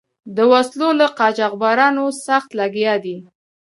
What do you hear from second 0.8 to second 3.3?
له قاچبرانو سخت لګیا دي.